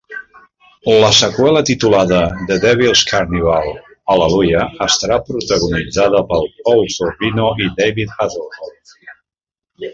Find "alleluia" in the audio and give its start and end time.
4.15-4.65